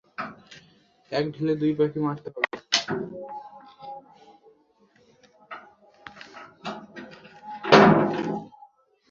[1.11, 2.49] এক ঢিলে দুই পাখি মারতে হবে।